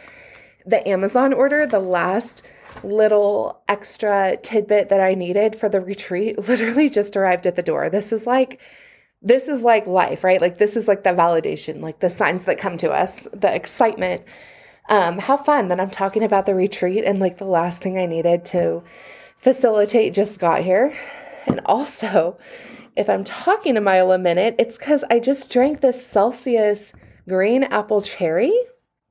the 0.66 0.86
Amazon 0.88 1.32
order, 1.32 1.66
the 1.66 1.80
last 1.80 2.42
little 2.84 3.62
extra 3.68 4.36
tidbit 4.42 4.88
that 4.88 5.00
I 5.00 5.14
needed 5.14 5.56
for 5.56 5.68
the 5.68 5.80
retreat 5.80 6.38
literally 6.48 6.88
just 6.90 7.16
arrived 7.16 7.46
at 7.46 7.56
the 7.56 7.62
door. 7.62 7.90
This 7.90 8.12
is 8.12 8.26
like 8.26 8.60
this 9.20 9.48
is 9.48 9.62
like 9.62 9.86
life, 9.86 10.22
right? 10.22 10.40
Like 10.40 10.58
this 10.58 10.76
is 10.76 10.86
like 10.86 11.02
the 11.02 11.10
validation, 11.10 11.80
like 11.80 11.98
the 11.98 12.10
signs 12.10 12.44
that 12.44 12.58
come 12.58 12.76
to 12.78 12.90
us, 12.90 13.26
the 13.32 13.52
excitement. 13.52 14.22
Um, 14.88 15.18
how 15.18 15.36
fun 15.36 15.68
that 15.68 15.80
I'm 15.80 15.90
talking 15.90 16.22
about 16.22 16.46
the 16.46 16.54
retreat 16.54 17.04
and 17.04 17.18
like 17.18 17.36
the 17.36 17.44
last 17.44 17.82
thing 17.82 17.98
I 17.98 18.06
needed 18.06 18.44
to 18.46 18.82
facilitate 19.36 20.14
just 20.14 20.40
got 20.40 20.62
here. 20.62 20.96
And 21.46 21.60
also, 21.66 22.38
if 22.96 23.10
I'm 23.10 23.24
talking 23.24 23.76
a 23.76 23.82
mile 23.82 24.12
a 24.12 24.18
minute, 24.18 24.54
it's 24.58 24.78
because 24.78 25.04
I 25.10 25.18
just 25.18 25.50
drank 25.50 25.80
this 25.80 26.04
Celsius 26.06 26.94
green 27.28 27.64
apple 27.64 28.00
cherry 28.00 28.52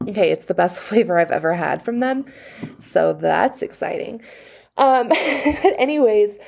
Okay, 0.08 0.32
it's 0.32 0.46
the 0.46 0.54
best 0.54 0.80
flavor 0.82 1.20
I've 1.20 1.32
ever 1.32 1.54
had 1.54 1.82
from 1.82 2.00
them. 2.00 2.26
So 2.80 3.14
that's 3.14 3.62
exciting. 3.62 4.22
Um, 4.78 5.08
but 5.10 5.20
anyways, 5.78 6.40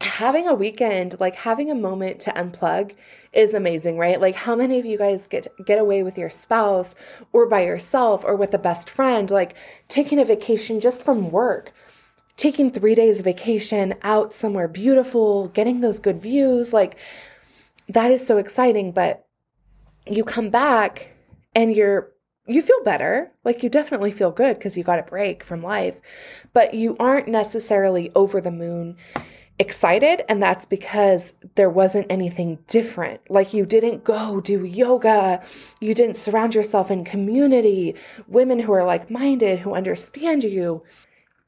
having 0.00 0.48
a 0.48 0.54
weekend, 0.54 1.20
like 1.20 1.36
having 1.36 1.70
a 1.70 1.74
moment 1.74 2.20
to 2.20 2.30
unplug 2.32 2.94
is 3.32 3.54
amazing, 3.54 3.98
right? 3.98 4.20
Like 4.20 4.34
how 4.34 4.56
many 4.56 4.78
of 4.78 4.86
you 4.86 4.98
guys 4.98 5.26
get 5.26 5.46
get 5.64 5.78
away 5.78 6.02
with 6.02 6.18
your 6.18 6.30
spouse 6.30 6.94
or 7.32 7.46
by 7.46 7.62
yourself 7.62 8.24
or 8.24 8.34
with 8.34 8.52
a 8.54 8.58
best 8.58 8.90
friend, 8.90 9.30
like 9.30 9.54
taking 9.88 10.18
a 10.18 10.24
vacation 10.24 10.80
just 10.80 11.02
from 11.02 11.30
work, 11.30 11.72
taking 12.36 12.70
3 12.70 12.94
days 12.94 13.20
vacation 13.20 13.94
out 14.02 14.34
somewhere 14.34 14.68
beautiful, 14.68 15.48
getting 15.48 15.80
those 15.80 15.98
good 15.98 16.18
views, 16.18 16.72
like 16.72 16.96
that 17.88 18.10
is 18.10 18.26
so 18.26 18.38
exciting, 18.38 18.92
but 18.92 19.26
you 20.06 20.24
come 20.24 20.48
back 20.50 21.10
and 21.54 21.74
you're 21.74 22.12
you 22.46 22.62
feel 22.62 22.82
better. 22.84 23.32
Like 23.44 23.62
you 23.62 23.68
definitely 23.68 24.10
feel 24.10 24.30
good 24.30 24.58
because 24.58 24.76
you 24.76 24.84
got 24.84 24.98
a 24.98 25.04
break 25.04 25.44
from 25.44 25.62
life, 25.62 26.00
but 26.52 26.74
you 26.74 26.96
aren't 26.98 27.28
necessarily 27.28 28.10
over 28.14 28.40
the 28.40 28.50
moon 28.50 28.96
excited. 29.60 30.22
And 30.28 30.42
that's 30.42 30.64
because 30.64 31.34
there 31.54 31.68
wasn't 31.68 32.06
anything 32.10 32.58
different. 32.66 33.20
Like 33.30 33.52
you 33.52 33.66
didn't 33.66 34.04
go 34.04 34.40
do 34.40 34.64
yoga. 34.64 35.44
You 35.80 35.94
didn't 35.94 36.16
surround 36.16 36.54
yourself 36.54 36.90
in 36.90 37.04
community, 37.04 37.94
women 38.26 38.58
who 38.58 38.72
are 38.72 38.84
like 38.84 39.10
minded, 39.10 39.60
who 39.60 39.74
understand 39.74 40.44
you. 40.44 40.82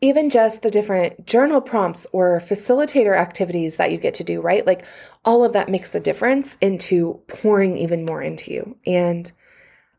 Even 0.03 0.31
just 0.31 0.63
the 0.63 0.71
different 0.71 1.27
journal 1.27 1.61
prompts 1.61 2.09
or 2.13 2.41
facilitator 2.41 3.17
activities 3.17 3.77
that 3.77 3.93
you 3.93 3.99
get 3.99 4.15
to 4.15 4.25
do, 4.25 4.41
right? 4.41 4.67
Like 4.67 4.85
all 5.25 5.45
of 5.45 5.53
that 5.53 5.69
makes 5.69 5.95
a 5.95 6.01
difference 6.01 6.59
into 6.61 7.21
pouring 7.29 7.79
even 7.79 8.05
more 8.05 8.21
into 8.21 8.53
you. 8.53 8.77
And 8.85 9.31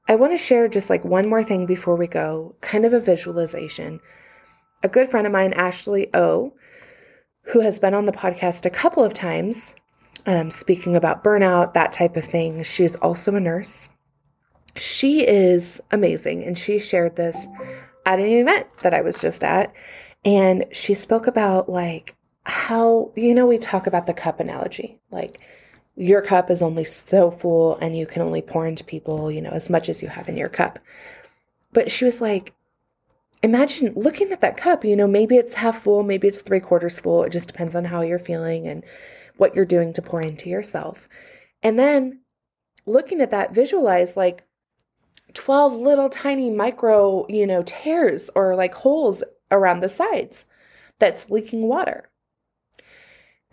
I 0.07 0.15
want 0.15 0.33
to 0.33 0.37
share 0.37 0.67
just 0.67 0.89
like 0.89 1.05
one 1.05 1.29
more 1.29 1.43
thing 1.43 1.65
before 1.65 1.95
we 1.95 2.07
go, 2.07 2.55
kind 2.61 2.85
of 2.85 2.93
a 2.93 2.99
visualization. 2.99 4.01
A 4.83 4.89
good 4.89 5.07
friend 5.07 5.25
of 5.25 5.31
mine, 5.31 5.53
Ashley 5.53 6.09
O, 6.13 6.53
who 7.43 7.61
has 7.61 7.79
been 7.79 7.93
on 7.93 8.05
the 8.05 8.11
podcast 8.11 8.65
a 8.65 8.69
couple 8.69 9.03
of 9.03 9.13
times, 9.13 9.75
um, 10.25 10.51
speaking 10.51 10.95
about 10.95 11.23
burnout, 11.23 11.73
that 11.73 11.93
type 11.93 12.17
of 12.17 12.25
thing. 12.25 12.63
She's 12.63 12.95
also 12.97 13.35
a 13.35 13.39
nurse. 13.39 13.89
She 14.75 15.25
is 15.25 15.81
amazing, 15.91 16.43
and 16.43 16.57
she 16.57 16.79
shared 16.79 17.15
this 17.15 17.47
at 18.05 18.19
an 18.19 18.25
event 18.25 18.67
that 18.81 18.93
I 18.93 19.01
was 19.01 19.17
just 19.17 19.43
at. 19.43 19.73
And 20.25 20.65
she 20.71 20.93
spoke 20.93 21.27
about 21.27 21.69
like 21.69 22.15
how, 22.45 23.11
you 23.15 23.33
know, 23.33 23.45
we 23.45 23.57
talk 23.57 23.87
about 23.87 24.05
the 24.07 24.13
cup 24.13 24.39
analogy. 24.39 24.99
Like, 25.11 25.39
your 25.95 26.21
cup 26.21 26.49
is 26.49 26.61
only 26.61 26.83
so 26.83 27.29
full 27.29 27.77
and 27.77 27.97
you 27.97 28.05
can 28.05 28.21
only 28.21 28.41
pour 28.41 28.65
into 28.65 28.83
people, 28.83 29.31
you 29.31 29.41
know, 29.41 29.51
as 29.51 29.69
much 29.69 29.89
as 29.89 30.01
you 30.01 30.07
have 30.07 30.27
in 30.27 30.37
your 30.37 30.49
cup. 30.49 30.79
But 31.71 31.91
she 31.91 32.05
was 32.05 32.21
like, 32.21 32.53
imagine 33.43 33.93
looking 33.95 34.31
at 34.31 34.41
that 34.41 34.57
cup, 34.57 34.83
you 34.83 34.95
know, 34.95 35.07
maybe 35.07 35.35
it's 35.35 35.55
half 35.55 35.83
full, 35.83 36.01
maybe 36.03 36.27
it's 36.27 36.41
three 36.41 36.59
quarters 36.59 36.99
full. 36.99 37.23
It 37.23 37.31
just 37.31 37.47
depends 37.47 37.75
on 37.75 37.85
how 37.85 38.01
you're 38.01 38.19
feeling 38.19 38.67
and 38.67 38.83
what 39.37 39.55
you're 39.55 39.65
doing 39.65 39.93
to 39.93 40.01
pour 40.01 40.21
into 40.21 40.49
yourself. 40.49 41.07
And 41.61 41.77
then 41.77 42.21
looking 42.85 43.21
at 43.21 43.31
that, 43.31 43.53
visualize 43.53 44.17
like 44.17 44.45
12 45.33 45.75
little 45.75 46.09
tiny 46.09 46.49
micro, 46.49 47.25
you 47.27 47.45
know, 47.45 47.63
tears 47.65 48.29
or 48.35 48.55
like 48.55 48.73
holes 48.73 49.23
around 49.51 49.81
the 49.81 49.89
sides 49.89 50.45
that's 50.99 51.29
leaking 51.29 51.63
water. 51.63 52.09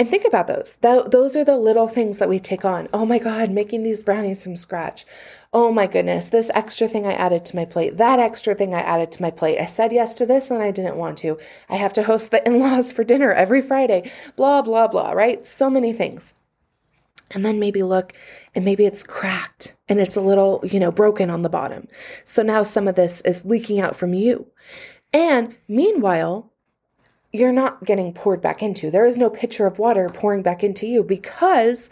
And 0.00 0.08
think 0.08 0.24
about 0.24 0.46
those. 0.46 0.76
Those 0.76 1.36
are 1.36 1.44
the 1.44 1.58
little 1.58 1.86
things 1.86 2.20
that 2.20 2.28
we 2.30 2.40
take 2.40 2.64
on. 2.64 2.88
Oh 2.90 3.04
my 3.04 3.18
God, 3.18 3.50
making 3.50 3.82
these 3.82 4.02
brownies 4.02 4.42
from 4.42 4.56
scratch. 4.56 5.04
Oh 5.52 5.70
my 5.70 5.86
goodness, 5.86 6.30
this 6.30 6.50
extra 6.54 6.88
thing 6.88 7.06
I 7.06 7.12
added 7.12 7.44
to 7.44 7.56
my 7.56 7.66
plate. 7.66 7.98
That 7.98 8.18
extra 8.18 8.54
thing 8.54 8.74
I 8.74 8.80
added 8.80 9.12
to 9.12 9.22
my 9.22 9.30
plate. 9.30 9.58
I 9.58 9.66
said 9.66 9.92
yes 9.92 10.14
to 10.14 10.24
this 10.24 10.50
and 10.50 10.62
I 10.62 10.70
didn't 10.70 10.96
want 10.96 11.18
to. 11.18 11.38
I 11.68 11.76
have 11.76 11.92
to 11.92 12.04
host 12.04 12.30
the 12.30 12.42
in 12.46 12.58
laws 12.58 12.92
for 12.92 13.04
dinner 13.04 13.30
every 13.34 13.60
Friday. 13.60 14.10
Blah, 14.36 14.62
blah, 14.62 14.88
blah, 14.88 15.10
right? 15.10 15.44
So 15.46 15.68
many 15.68 15.92
things. 15.92 16.32
And 17.32 17.44
then 17.44 17.60
maybe 17.60 17.82
look 17.82 18.14
and 18.54 18.64
maybe 18.64 18.86
it's 18.86 19.02
cracked 19.02 19.76
and 19.86 20.00
it's 20.00 20.16
a 20.16 20.22
little, 20.22 20.64
you 20.64 20.80
know, 20.80 20.90
broken 20.90 21.28
on 21.28 21.42
the 21.42 21.50
bottom. 21.50 21.88
So 22.24 22.42
now 22.42 22.62
some 22.62 22.88
of 22.88 22.94
this 22.94 23.20
is 23.20 23.44
leaking 23.44 23.80
out 23.80 23.96
from 23.96 24.14
you. 24.14 24.46
And 25.12 25.56
meanwhile, 25.68 26.49
you're 27.32 27.52
not 27.52 27.84
getting 27.84 28.12
poured 28.12 28.40
back 28.40 28.62
into. 28.62 28.90
There 28.90 29.06
is 29.06 29.16
no 29.16 29.30
pitcher 29.30 29.66
of 29.66 29.78
water 29.78 30.08
pouring 30.12 30.42
back 30.42 30.64
into 30.64 30.86
you 30.86 31.02
because 31.02 31.90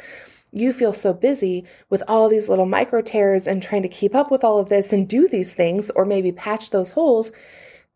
you 0.53 0.73
feel 0.73 0.93
so 0.93 1.13
busy 1.13 1.65
with 1.91 2.03
all 2.09 2.29
these 2.29 2.49
little 2.49 2.67
micro 2.67 3.01
tears 3.01 3.47
and 3.47 3.63
trying 3.63 3.83
to 3.83 3.89
keep 3.89 4.15
up 4.15 4.31
with 4.31 4.43
all 4.43 4.59
of 4.59 4.69
this 4.69 4.93
and 4.93 5.09
do 5.09 5.29
these 5.29 5.55
things 5.55 5.91
or 5.91 6.05
maybe 6.05 6.33
patch 6.33 6.71
those 6.71 6.93
holes 6.93 7.33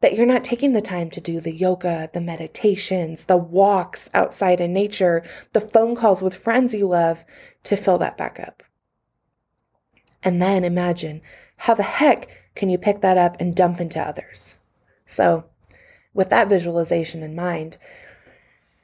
that 0.02 0.14
you're 0.14 0.26
not 0.26 0.44
taking 0.44 0.72
the 0.72 0.80
time 0.82 1.08
to 1.10 1.20
do 1.20 1.40
the 1.40 1.52
yoga, 1.52 2.10
the 2.12 2.20
meditations, 2.20 3.24
the 3.24 3.36
walks 3.36 4.10
outside 4.12 4.60
in 4.60 4.72
nature, 4.72 5.22
the 5.52 5.60
phone 5.60 5.94
calls 5.94 6.20
with 6.20 6.34
friends 6.34 6.74
you 6.74 6.86
love 6.86 7.24
to 7.62 7.76
fill 7.76 7.98
that 7.98 8.18
back 8.18 8.38
up. 8.40 8.62
And 10.22 10.42
then 10.42 10.64
imagine 10.64 11.22
how 11.56 11.74
the 11.74 11.84
heck 11.84 12.28
can 12.54 12.68
you 12.68 12.78
pick 12.78 13.00
that 13.00 13.16
up 13.16 13.36
and 13.40 13.54
dump 13.54 13.80
into 13.80 14.00
others? 14.00 14.56
So, 15.06 15.44
with 16.14 16.30
that 16.30 16.48
visualization 16.48 17.22
in 17.22 17.34
mind, 17.34 17.76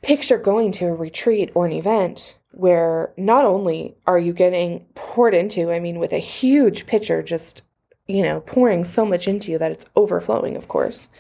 picture 0.03 0.39
going 0.39 0.73
to 0.73 0.87
a 0.87 0.95
retreat 0.95 1.51
or 1.55 1.67
an 1.67 1.73
event 1.73 2.39
where 2.53 3.13
not 3.17 3.45
only 3.45 3.97
are 4.07 4.19
you 4.19 4.33
getting 4.33 4.87
poured 4.95 5.35
into, 5.35 5.71
I 5.71 5.81
mean, 5.81 5.99
with 5.99 6.13
a 6.13 6.19
huge 6.19 6.87
pitcher 6.87 7.23
just, 7.23 7.63
you 8.07 8.23
know, 8.23 8.41
pouring 8.41 8.85
so 8.85 9.05
much 9.05 9.29
into 9.29 9.53
you 9.53 9.59
that 9.59 9.73
it's 9.73 9.87
overflowing, 9.95 10.57
of 10.57 10.69
course, 10.69 11.11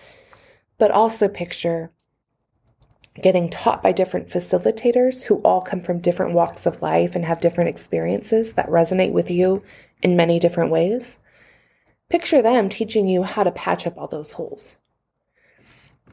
but 0.79 0.91
also 0.91 1.29
picture 1.29 1.91
getting 3.21 3.51
taught 3.51 3.83
by 3.83 3.93
different 3.93 4.29
facilitators 4.29 5.25
who 5.25 5.39
all 5.39 5.61
come 5.61 5.81
from 5.81 5.99
different 5.99 6.35
walks 6.35 6.67
of 6.67 6.83
life 6.83 7.17
and 7.17 7.25
have 7.25 7.41
different 7.41 7.69
experiences 7.69 8.53
that 8.55 8.69
resonate 8.69 9.13
with 9.13 9.31
you 9.31 9.63
in 10.03 10.17
many 10.17 10.39
different 10.39 10.71
ways. 10.71 11.19
Picture 12.09 12.41
them 12.41 12.69
teaching 12.69 13.09
you 13.09 13.23
how 13.25 13.43
to 13.43 13.51
patch 13.51 13.87
up 13.87 13.99
all 13.99 14.07
those 14.07 14.33
holes. 14.33 14.77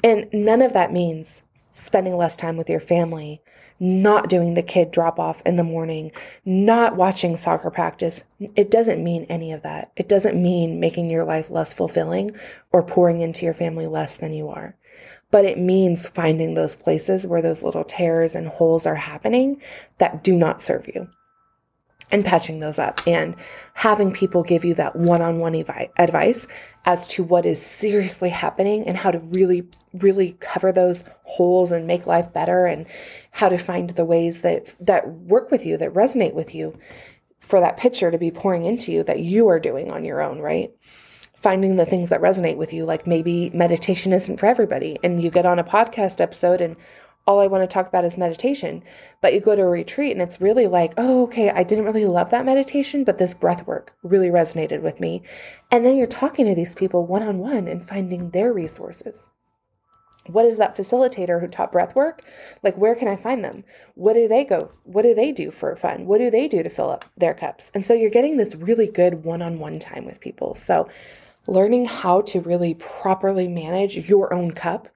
And 0.05 0.27
none 0.31 0.61
of 0.61 0.73
that 0.73 0.93
means 0.93 1.41
spending 1.73 2.15
less 2.15 2.37
time 2.37 2.57
with 2.57 2.69
your 2.69 2.79
family, 2.79 3.41
not 3.79 4.29
doing 4.29 4.53
the 4.53 4.61
kid 4.61 4.91
drop 4.91 5.19
off 5.19 5.41
in 5.47 5.55
the 5.55 5.63
morning, 5.63 6.11
not 6.45 6.95
watching 6.95 7.35
soccer 7.35 7.71
practice. 7.71 8.23
It 8.55 8.69
doesn't 8.69 9.03
mean 9.03 9.25
any 9.29 9.51
of 9.51 9.63
that. 9.63 9.91
It 9.95 10.07
doesn't 10.07 10.39
mean 10.39 10.79
making 10.79 11.09
your 11.09 11.25
life 11.25 11.49
less 11.49 11.73
fulfilling 11.73 12.35
or 12.71 12.83
pouring 12.83 13.21
into 13.21 13.45
your 13.45 13.55
family 13.55 13.87
less 13.87 14.17
than 14.17 14.31
you 14.31 14.47
are. 14.47 14.75
But 15.31 15.45
it 15.45 15.57
means 15.57 16.07
finding 16.07 16.53
those 16.53 16.75
places 16.75 17.25
where 17.25 17.41
those 17.41 17.63
little 17.63 17.83
tears 17.83 18.35
and 18.35 18.47
holes 18.47 18.85
are 18.85 18.93
happening 18.93 19.59
that 19.97 20.23
do 20.23 20.37
not 20.37 20.61
serve 20.61 20.87
you 20.87 21.09
and 22.11 22.23
patching 22.23 22.59
those 22.59 22.79
up 22.79 23.01
and 23.07 23.35
having 23.73 24.11
people 24.11 24.43
give 24.43 24.63
you 24.63 24.73
that 24.75 24.95
one-on-one 24.95 25.53
evi- 25.53 25.89
advice 25.97 26.47
as 26.85 27.07
to 27.07 27.23
what 27.23 27.45
is 27.45 27.63
seriously 27.63 28.29
happening 28.29 28.87
and 28.87 28.97
how 28.97 29.11
to 29.11 29.19
really 29.31 29.67
really 29.93 30.33
cover 30.39 30.71
those 30.71 31.09
holes 31.23 31.71
and 31.71 31.87
make 31.87 32.05
life 32.05 32.31
better 32.33 32.65
and 32.65 32.85
how 33.31 33.49
to 33.49 33.57
find 33.57 33.91
the 33.91 34.05
ways 34.05 34.41
that 34.41 34.75
that 34.79 35.09
work 35.09 35.49
with 35.51 35.65
you 35.65 35.77
that 35.77 35.93
resonate 35.93 36.33
with 36.33 36.53
you 36.53 36.77
for 37.39 37.59
that 37.59 37.77
picture 37.77 38.11
to 38.11 38.17
be 38.17 38.31
pouring 38.31 38.65
into 38.65 38.91
you 38.91 39.03
that 39.03 39.19
you 39.19 39.47
are 39.47 39.59
doing 39.59 39.89
on 39.89 40.05
your 40.05 40.21
own 40.21 40.39
right? 40.39 40.71
Finding 41.33 41.75
the 41.75 41.85
things 41.85 42.09
that 42.09 42.21
resonate 42.21 42.57
with 42.57 42.73
you 42.73 42.85
like 42.85 43.05
maybe 43.05 43.51
meditation 43.53 44.13
isn't 44.13 44.37
for 44.37 44.45
everybody 44.45 44.97
and 45.03 45.21
you 45.21 45.29
get 45.29 45.45
on 45.45 45.59
a 45.59 45.63
podcast 45.63 46.21
episode 46.21 46.61
and 46.61 46.75
all 47.27 47.39
I 47.39 47.47
want 47.47 47.67
to 47.67 47.73
talk 47.73 47.87
about 47.87 48.05
is 48.05 48.17
meditation. 48.17 48.83
But 49.21 49.33
you 49.33 49.39
go 49.39 49.55
to 49.55 49.61
a 49.63 49.67
retreat 49.67 50.11
and 50.11 50.21
it's 50.21 50.41
really 50.41 50.67
like, 50.67 50.93
oh, 50.97 51.23
okay, 51.23 51.49
I 51.49 51.63
didn't 51.63 51.85
really 51.85 52.05
love 52.05 52.29
that 52.31 52.45
meditation, 52.45 53.03
but 53.03 53.17
this 53.17 53.33
breath 53.33 53.65
work 53.65 53.93
really 54.03 54.29
resonated 54.29 54.81
with 54.81 54.99
me. 54.99 55.23
And 55.71 55.85
then 55.85 55.97
you're 55.97 56.07
talking 56.07 56.45
to 56.45 56.55
these 56.55 56.75
people 56.75 57.05
one 57.05 57.23
on 57.23 57.39
one 57.39 57.67
and 57.67 57.87
finding 57.87 58.29
their 58.29 58.53
resources. 58.53 59.29
What 60.27 60.45
is 60.45 60.57
that 60.57 60.75
facilitator 60.75 61.39
who 61.39 61.47
taught 61.47 61.71
breath 61.71 61.95
work? 61.95 62.21
Like, 62.63 62.77
where 62.77 62.95
can 62.95 63.07
I 63.07 63.15
find 63.15 63.43
them? 63.43 63.63
What 63.93 64.13
do 64.13 64.27
they 64.27 64.43
go? 64.43 64.71
What 64.83 65.03
do 65.03 65.13
they 65.13 65.31
do 65.31 65.51
for 65.51 65.75
fun? 65.75 66.05
What 66.05 66.17
do 66.17 66.31
they 66.31 66.47
do 66.47 66.63
to 66.63 66.69
fill 66.69 66.89
up 66.89 67.05
their 67.15 67.35
cups? 67.35 67.71
And 67.75 67.85
so 67.85 67.93
you're 67.93 68.09
getting 68.09 68.37
this 68.37 68.55
really 68.55 68.87
good 68.87 69.23
one 69.23 69.43
on 69.43 69.59
one 69.59 69.77
time 69.77 70.05
with 70.05 70.19
people. 70.19 70.55
So, 70.55 70.89
learning 71.47 71.85
how 71.85 72.21
to 72.21 72.41
really 72.41 72.73
properly 72.73 73.47
manage 73.47 74.09
your 74.09 74.33
own 74.33 74.49
cup 74.51 74.87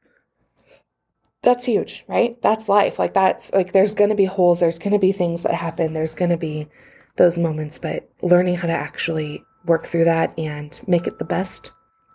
that's 1.50 1.65
huge, 1.65 2.06
right? 2.08 2.39
That's 2.44 2.70
life. 2.70 3.00
Like 3.00 3.15
that's 3.15 3.51
like 3.53 3.72
there's 3.72 3.96
going 3.96 4.12
to 4.12 4.15
be 4.15 4.25
holes, 4.25 4.60
there's 4.60 4.77
going 4.77 4.94
to 4.94 5.00
be 5.00 5.12
things 5.12 5.41
that 5.41 5.56
happen, 5.56 5.94
there's 5.94 6.13
going 6.13 6.29
to 6.29 6.38
be 6.38 6.68
those 7.15 7.39
moments, 7.39 7.79
but 7.79 8.08
learning 8.22 8.56
how 8.56 8.68
to 8.68 8.74
actually 8.74 9.44
work 9.65 9.88
through 9.88 10.06
that 10.06 10.38
and 10.38 10.79
make 10.86 11.08
it 11.08 11.18
the 11.18 11.25
best 11.25 11.72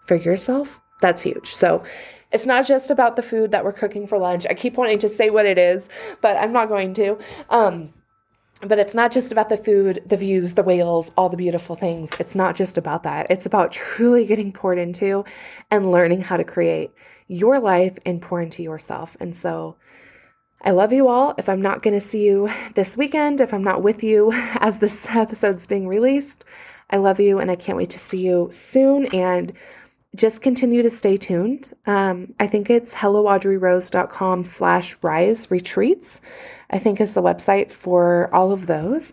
for 0.07 0.15
yourself, 0.15 0.81
that's 1.01 1.21
huge. 1.21 1.53
So, 1.53 1.83
it's 2.31 2.47
not 2.47 2.65
just 2.65 2.93
about 2.93 3.17
the 3.17 3.23
food 3.23 3.51
that 3.51 3.65
we're 3.65 3.73
cooking 3.73 4.07
for 4.07 4.19
lunch. 4.19 4.47
I 4.49 4.55
keep 4.55 4.77
wanting 4.77 5.01
to 5.01 5.09
say 5.09 5.31
what 5.31 5.47
it 5.47 5.59
is, 5.59 5.89
but 6.23 6.37
I'm 6.37 6.53
not 6.53 6.69
going 6.69 6.95
to. 6.95 7.19
Um 7.51 7.93
but 8.63 8.79
it's 8.79 8.95
not 8.95 9.11
just 9.11 9.33
about 9.33 9.49
the 9.49 9.57
food, 9.57 10.01
the 10.07 10.17
views, 10.17 10.55
the 10.55 10.63
whales, 10.63 11.11
all 11.17 11.29
the 11.29 11.37
beautiful 11.37 11.75
things. 11.75 12.13
It's 12.21 12.37
not 12.37 12.55
just 12.55 12.79
about 12.79 13.03
that. 13.03 13.27
It's 13.29 13.47
about 13.47 13.73
truly 13.73 14.25
getting 14.27 14.53
poured 14.53 14.79
into 14.79 15.25
and 15.73 15.91
learning 15.91 16.21
how 16.21 16.37
to 16.37 16.45
create 16.45 16.93
your 17.29 17.59
life 17.59 17.99
and 18.05 18.21
pour 18.21 18.41
into 18.41 18.63
yourself. 18.63 19.17
And 19.21 19.35
so 19.35 19.77
I 20.63 20.71
love 20.71 20.93
you 20.93 21.09
all. 21.09 21.35
If 21.37 21.49
I'm 21.49 21.63
not 21.63 21.83
going 21.83 21.95
to 21.95 22.01
see 22.01 22.25
you 22.25 22.51
this 22.75 22.97
weekend, 22.97 23.41
if 23.41 23.53
I'm 23.53 23.65
not 23.65 23.83
with 23.83 24.03
you 24.03 24.33
as 24.61 24.79
this 24.79 25.09
episode's 25.11 25.67
being 25.67 25.87
released, 25.87 26.45
I 26.91 26.97
love 26.97 27.21
you 27.21 27.39
and 27.39 27.51
I 27.51 27.57
can't 27.57 27.79
wait 27.79 27.91
to 27.91 27.99
see 27.99 28.27
you 28.27 28.49
soon. 28.51 29.07
And 29.15 29.53
just 30.15 30.43
continue 30.43 30.83
to 30.83 30.91
stay 30.91 31.17
tuned. 31.17 31.73
Um, 31.87 32.35
I 32.39 32.47
think 32.47 32.71
it's 32.71 32.95
helloaudreyrose.com 32.95 34.45
slash 34.45 34.97
rise 35.03 35.51
retreats, 35.51 36.21
I 36.71 36.79
think 36.79 37.01
is 37.01 37.15
the 37.15 37.23
website 37.23 37.73
for 37.73 38.33
all 38.33 38.53
of 38.53 38.67
those, 38.67 39.13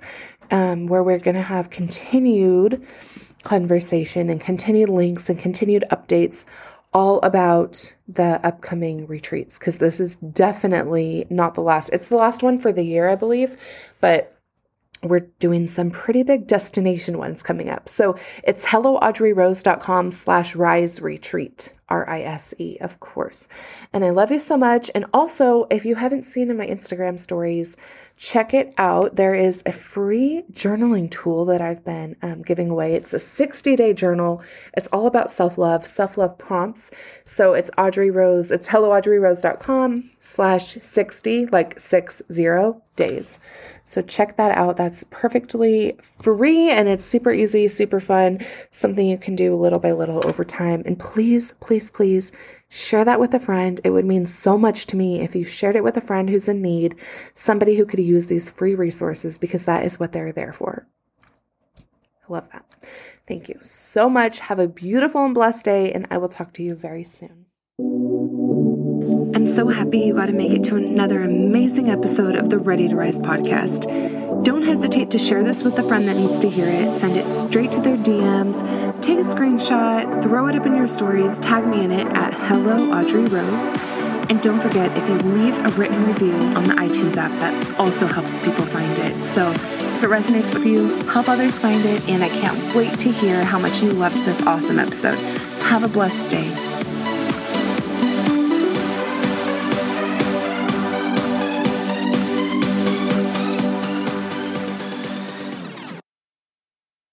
um, 0.52 0.88
where 0.88 1.04
we're 1.04 1.18
going 1.18 1.36
to 1.36 1.42
have 1.42 1.70
continued 1.70 2.86
conversation 3.44 4.30
and 4.30 4.40
continued 4.40 4.90
links 4.90 5.30
and 5.30 5.40
continued 5.40 5.84
updates 5.90 6.46
all 6.94 7.20
about 7.22 7.96
the 8.08 8.46
upcoming 8.46 9.08
retreats 9.08 9.58
because 9.58 9.78
this 9.78 10.00
is 10.00 10.18
definitely 10.18 11.26
not 11.30 11.54
the 11.54 11.62
last. 11.62 11.90
It's 11.90 12.10
the 12.10 12.18
last 12.18 12.44
one 12.44 12.60
for 12.60 12.74
the 12.74 12.84
year, 12.84 13.10
I 13.10 13.16
believe, 13.16 13.58
but 14.02 14.38
we're 15.04 15.28
doing 15.40 15.68
some 15.68 15.90
pretty 15.90 16.24
big 16.24 16.48
destination 16.48 17.18
ones 17.18 17.42
coming 17.42 17.70
up. 17.70 17.90
So 17.90 18.16
it's 18.44 18.66
helloaudreyrose.com 18.66 20.12
slash 20.12 20.56
rise 20.56 21.02
retreat, 21.02 21.74
R 21.90 22.08
I 22.08 22.22
S 22.22 22.54
E, 22.60 22.78
of 22.82 23.00
course. 23.00 23.48
And 23.94 24.06
I 24.06 24.12
love 24.12 24.32
you 24.32 24.40
so 24.40 24.58
much. 24.58 24.92
And 24.94 25.06
also, 25.14 25.66
if 25.72 25.86
you 25.86 25.96
haven't 25.96 26.24
seen 26.24 26.52
in 26.52 26.58
my 26.58 26.68
Instagram 26.68 27.20
stories, 27.20 27.78
check 28.16 28.54
it 28.54 28.74
out. 28.78 29.16
There 29.16 29.34
is 29.34 29.64
a 29.66 29.72
free 29.72 30.44
journaling 30.52 31.10
tool 31.10 31.46
that 31.46 31.62
I've 31.62 31.84
been 31.84 32.16
um, 32.22 32.44
giving 32.44 32.70
away. 32.70 32.94
It's 32.94 33.14
a 33.14 33.20
60 33.20 33.76
day 33.76 33.94
journal. 33.94 34.44
It's 34.78 34.88
all 34.90 35.08
about 35.08 35.32
self 35.32 35.58
love, 35.58 35.88
self 35.88 36.18
love 36.18 36.38
prompts. 36.38 36.92
So 37.26 37.56
it's 37.56 37.72
Audrey 37.78 38.12
Rose, 38.12 38.52
it's 38.52 38.70
helloaudreyrose.com 38.70 40.12
slash 40.20 40.78
60, 40.80 41.48
like 41.48 41.80
six 41.80 42.22
zero 42.32 42.84
days. 42.96 43.40
So 43.92 44.02
check 44.02 44.38
that 44.38 44.58
out. 44.58 44.78
That's 44.78 45.04
perfectly 45.10 45.98
free 46.22 46.70
and 46.70 46.88
it's 46.88 47.04
super 47.04 47.30
easy, 47.30 47.68
super 47.68 48.00
fun, 48.00 48.40
something 48.70 49.06
you 49.06 49.18
can 49.18 49.36
do 49.36 49.54
little 49.54 49.80
by 49.80 49.92
little 49.92 50.26
over 50.26 50.46
time. 50.46 50.82
And 50.86 50.98
please, 50.98 51.52
please, 51.60 51.90
please 51.90 52.32
share 52.70 53.04
that 53.04 53.20
with 53.20 53.34
a 53.34 53.40
friend. 53.40 53.82
It 53.84 53.90
would 53.90 54.06
mean 54.06 54.26
so 54.26 54.58
much 54.58 54.88
to 54.88 54.96
me 54.96 55.20
if 55.20 55.36
you 55.36 55.44
shared 55.44 55.76
it 55.76 55.84
with 55.84 55.98
a 55.98 56.02
friend 56.02 56.30
who's 56.30 56.48
in 56.48 56.62
need, 56.62 56.96
somebody 57.34 57.76
who 57.76 57.86
could 57.86 58.00
use 58.00 58.28
these 58.28 58.50
free 58.50 58.76
resources 58.76 59.38
because 59.38 59.66
that 59.66 59.84
is 59.84 60.00
what 60.00 60.14
they're 60.14 60.32
there 60.32 60.54
for. 60.54 60.88
I 61.78 62.32
love 62.32 62.50
that. 62.52 62.64
Thank 63.28 63.50
you 63.50 63.60
so 63.62 64.10
much. 64.10 64.40
Have 64.40 64.60
a 64.60 64.70
beautiful 64.70 65.26
and 65.26 65.34
blessed 65.34 65.66
day, 65.66 65.92
and 65.92 66.08
I 66.10 66.18
will 66.18 66.30
talk 66.30 66.54
to 66.54 66.64
you 66.64 66.76
very 66.76 67.04
soon. 67.04 67.41
So 69.52 69.68
happy 69.68 70.00
you 70.00 70.14
got 70.14 70.28
to 70.28 70.32
make 70.32 70.54
it 70.54 70.64
to 70.66 70.78
another 70.78 71.24
amazing 71.24 71.90
episode 71.90 72.38
of 72.38 72.50
the 72.50 72.58
Ready 72.58 72.88
to 72.88 72.96
Rise 72.96 73.20
podcast. 73.20 73.84
Don't 74.46 74.64
hesitate 74.64 75.12
to 75.12 75.20
share 75.20 75.44
this 75.44 75.62
with 75.62 75.78
a 75.78 75.84
friend 75.84 76.08
that 76.08 76.16
needs 76.16 76.40
to 76.40 76.50
hear 76.50 76.70
it. 76.70 76.98
Send 76.98 77.18
it 77.18 77.30
straight 77.30 77.70
to 77.74 77.82
their 77.82 77.98
DMs, 77.98 78.62
take 79.02 79.20
a 79.20 79.24
screenshot, 79.24 80.24
throw 80.24 80.48
it 80.48 80.56
up 80.56 80.66
in 80.66 80.74
your 80.74 80.88
stories, 80.88 81.38
tag 81.42 81.68
me 81.68 81.84
in 81.84 81.92
it 81.92 82.08
at 82.14 82.34
Hello 82.34 82.94
Audrey 82.94 83.26
Rose. 83.26 83.78
And 84.30 84.42
don't 84.42 84.62
forget, 84.62 84.98
if 84.98 85.10
you 85.10 85.16
leave 85.16 85.60
a 85.60 85.70
written 85.72 86.06
review 86.06 86.32
on 86.32 86.64
the 86.64 86.76
iTunes 86.76 87.18
app, 87.18 87.38
that 87.42 87.78
also 87.78 88.08
helps 88.08 88.38
people 88.38 88.66
find 88.68 88.98
it. 89.00 89.22
So 89.26 89.52
if 89.52 90.02
it 90.02 90.10
resonates 90.10 90.54
with 90.54 90.66
you, 90.66 90.88
help 91.10 91.28
others 91.28 91.60
find 91.60 91.86
it. 91.86 92.08
And 92.08 92.24
I 92.24 92.30
can't 92.30 92.74
wait 92.74 92.98
to 93.00 93.12
hear 93.12 93.44
how 93.44 93.60
much 93.60 93.84
you 93.84 93.92
loved 93.92 94.24
this 94.24 94.42
awesome 94.44 94.80
episode. 94.80 95.20
Have 95.64 95.84
a 95.84 95.90
blessed 95.90 96.30
day. 96.30 96.71